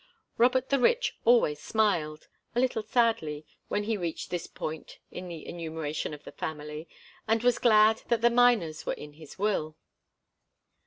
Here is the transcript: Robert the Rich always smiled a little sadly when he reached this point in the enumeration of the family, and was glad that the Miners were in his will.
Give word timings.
Robert 0.39 0.69
the 0.69 0.79
Rich 0.79 1.15
always 1.25 1.59
smiled 1.61 2.27
a 2.55 2.59
little 2.59 2.81
sadly 2.81 3.45
when 3.67 3.83
he 3.83 3.97
reached 3.97 4.31
this 4.31 4.47
point 4.47 4.97
in 5.11 5.27
the 5.27 5.47
enumeration 5.47 6.11
of 6.11 6.23
the 6.23 6.31
family, 6.31 6.89
and 7.27 7.43
was 7.43 7.59
glad 7.59 7.99
that 8.07 8.21
the 8.21 8.31
Miners 8.31 8.83
were 8.83 8.93
in 8.93 9.13
his 9.13 9.37
will. 9.37 9.77